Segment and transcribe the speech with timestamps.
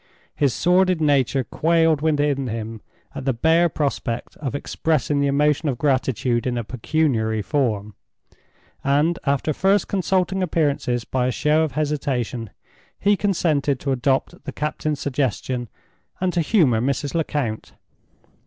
[0.35, 2.81] His sordid nature quailed within him
[3.13, 7.93] at the bare prospect of expressing the emotion of gratitude in a pecuniary form;
[8.83, 12.49] and, after first consulting appearances by a show of hesitation,
[12.99, 15.69] he consented to adopt the captain's suggestion,
[16.19, 17.13] and to humor Mrs.
[17.13, 17.73] Lecount.